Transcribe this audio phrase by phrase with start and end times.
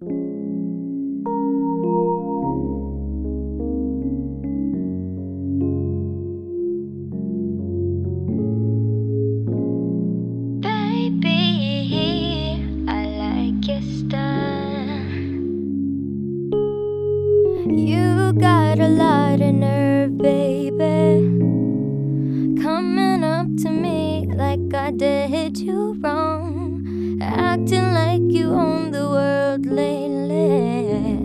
[0.00, 0.12] You
[18.34, 20.76] got a lot of nerve, baby.
[22.62, 27.18] Coming up to me like I did you wrong.
[27.20, 28.47] Acting like you
[29.58, 31.18] world lately.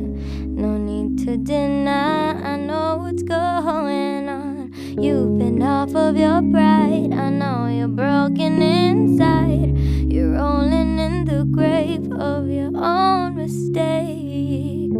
[0.45, 4.71] No need to deny, I know what's going on.
[5.01, 9.77] You've been off of your pride, I know you're broken inside.
[10.11, 14.91] You're rolling in the grave of your own mistake.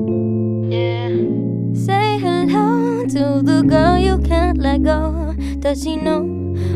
[0.72, 1.10] Yeah.
[1.74, 5.36] Say hello to the girl you can't let go.
[5.60, 6.22] Does she know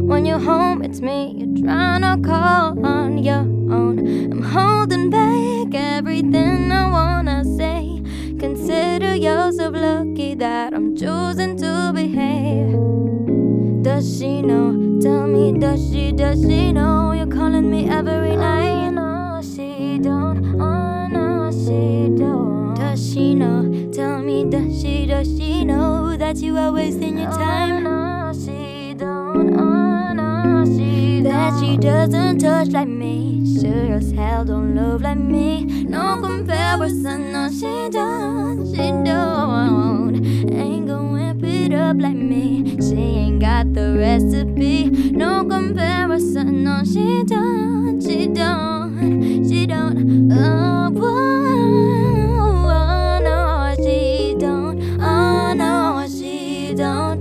[0.01, 3.56] when you're home it's me you're trying to call on your
[10.37, 12.77] that I'm choosing to behave.
[13.81, 14.99] Does she know?
[15.01, 18.87] Tell me, does she, does she know you're calling me every night?
[18.87, 20.61] Oh, No, she don't.
[20.61, 22.75] Oh, no, she don't.
[22.75, 23.89] Does she know?
[23.91, 27.87] Tell me, does she, does she know that you are wasting your oh, time?
[27.87, 29.59] Oh, no, she don't.
[29.59, 31.33] Oh, no, she don't.
[31.33, 33.59] That she doesn't touch like me.
[33.59, 35.65] Sure as hell don't love like me.
[35.65, 37.49] No comparison, no.
[37.49, 38.46] She don't.
[41.67, 42.77] It up like me.
[42.81, 44.89] She ain't got the recipe.
[45.11, 48.01] No comparison, no, she don't.
[48.01, 49.47] She don't.
[49.47, 50.31] She don't.
[50.31, 51.09] Oh, whoa,
[52.71, 54.79] oh, no, she don't.
[55.01, 57.19] Oh, no, she don't.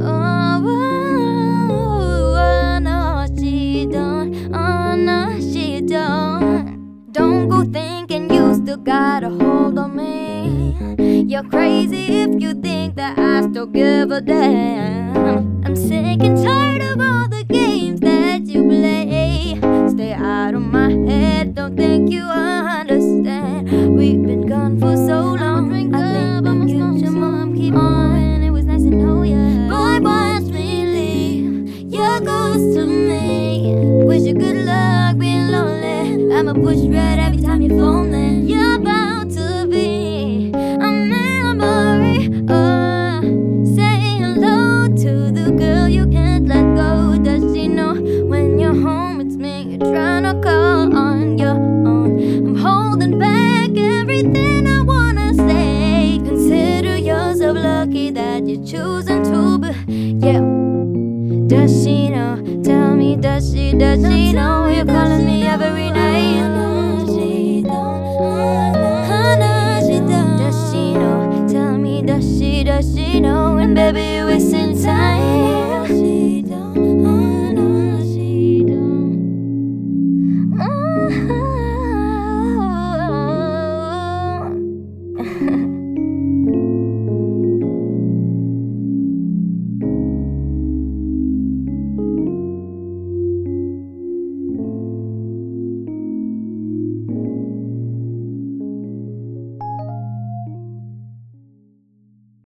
[0.00, 0.62] Oh,
[1.68, 1.68] oh,
[2.38, 4.54] oh, no, she don't.
[4.54, 7.12] Oh, no, she don't.
[7.12, 9.45] Don't go thinking you still got a.
[11.36, 15.62] You're crazy if you think that I still give a damn.
[15.66, 19.58] I'm sick and tired of all the games that you play.
[19.90, 23.68] Stay out of my head, don't think you understand.
[23.98, 25.70] We've been gone for so long.
[25.74, 28.42] I think that you should mom keep on.
[28.42, 29.36] It was nice to know ya.
[29.68, 31.92] Boy, watch me leave.
[31.92, 33.74] You're ghost to me.
[34.06, 36.34] Wish you good luck being lonely.
[36.34, 38.05] I'ma push red every time you phone
[61.66, 62.36] Does she know?
[62.62, 66.75] Tell me, does she, does she know you're calling me every night?